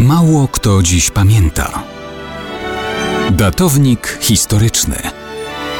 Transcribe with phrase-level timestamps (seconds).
[0.00, 1.82] Mało kto dziś pamięta.
[3.30, 4.96] Datownik historyczny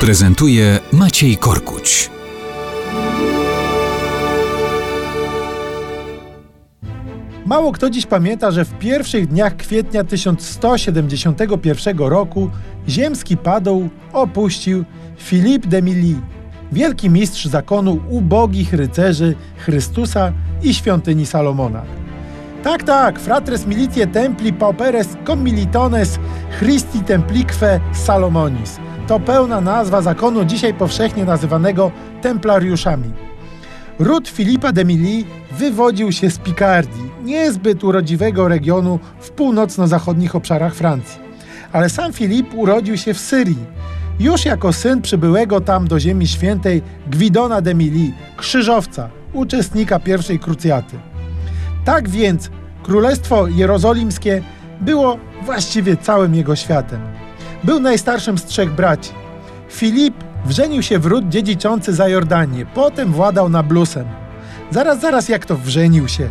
[0.00, 2.10] prezentuje Maciej Korkuć.
[7.46, 12.50] Mało kto dziś pamięta, że w pierwszych dniach kwietnia 1171 roku
[12.88, 14.84] ziemski padł opuścił
[15.18, 16.20] Philippe de Milly,
[16.72, 20.32] wielki mistrz zakonu ubogich rycerzy Chrystusa
[20.62, 22.09] i świątyni Salomona.
[22.62, 26.18] Tak, tak, fratres militie templi pauperes commilitones
[26.58, 28.78] Christi templique Salomonis.
[29.06, 31.90] To pełna nazwa zakonu dzisiaj powszechnie nazywanego
[32.22, 33.12] templariuszami.
[33.98, 35.24] Ród Filipa de Milly
[35.58, 41.20] wywodził się z Pikardii, niezbyt urodziwego regionu w północno-zachodnich obszarach Francji.
[41.72, 43.66] Ale sam Filip urodził się w Syrii,
[44.18, 51.09] już jako syn przybyłego tam do Ziemi Świętej Gwidona de Milly, krzyżowca, uczestnika pierwszej krucjaty.
[51.84, 52.50] Tak więc
[52.82, 54.42] Królestwo Jerozolimskie
[54.80, 57.00] było właściwie całym jego światem.
[57.64, 59.10] Był najstarszym z trzech braci.
[59.70, 64.06] Filip wrzenił się w ród dziedziczący za Jordanię, potem władał Nablusem.
[64.70, 66.28] Zaraz, zaraz, jak to wrzenił się?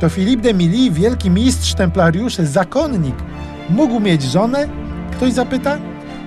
[0.00, 3.16] To Filip de Milly, wielki mistrz templariuszy, zakonnik,
[3.70, 4.68] mógł mieć żonę?
[5.12, 5.78] Ktoś zapyta?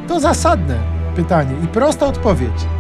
[0.08, 0.76] To zasadne
[1.16, 2.75] pytanie i prosta odpowiedź.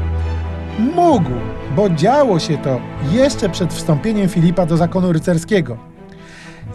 [0.80, 1.31] Mógł,
[1.76, 2.81] bo działo się to
[3.12, 5.78] jeszcze przed wstąpieniem Filipa do zakonu rycerskiego.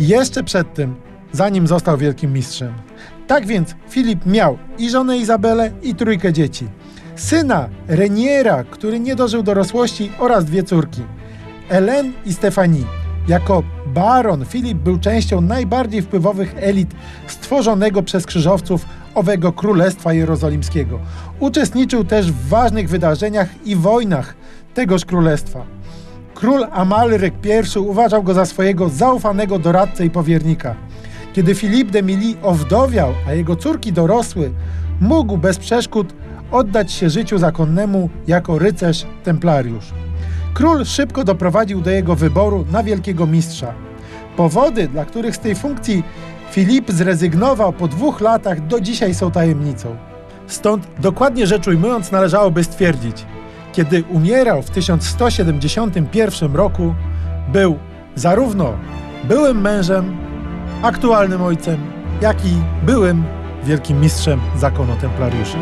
[0.01, 0.95] Jeszcze przed tym,
[1.33, 2.73] zanim został wielkim mistrzem.
[3.27, 6.69] Tak więc Filip miał i żonę Izabelę, i trójkę dzieci.
[7.17, 11.03] Syna Reniera, który nie dożył dorosłości, oraz dwie córki.
[11.69, 13.00] Ellen i Stefanii.
[13.31, 16.91] Jako baron Filip był częścią najbardziej wpływowych elit
[17.27, 20.98] stworzonego przez krzyżowców owego Królestwa Jerozolimskiego.
[21.41, 24.34] Uczestniczył też w ważnych wydarzeniach i wojnach
[24.75, 25.64] tegoż królestwa.
[26.34, 27.34] Król Amalryk
[27.75, 30.75] I uważał go za swojego zaufanego doradcę i powiernika.
[31.33, 34.51] Kiedy Filip de Milly owdowiał, a jego córki dorosły,
[35.01, 36.14] mógł bez przeszkód
[36.51, 39.92] oddać się życiu zakonnemu jako rycerz templariusz.
[40.61, 43.75] Król szybko doprowadził do jego wyboru na wielkiego mistrza.
[44.37, 46.03] Powody, dla których z tej funkcji
[46.51, 49.97] Filip zrezygnował po dwóch latach, do dzisiaj są tajemnicą.
[50.47, 53.27] Stąd dokładnie rzecz ujmując, należałoby stwierdzić,
[53.73, 56.95] kiedy umierał w 1171 roku,
[57.53, 57.79] był
[58.15, 58.73] zarówno
[59.25, 60.17] byłym mężem,
[60.83, 61.81] aktualnym ojcem,
[62.21, 63.25] jak i byłym
[63.65, 65.57] wielkim mistrzem zakonu templariuszy.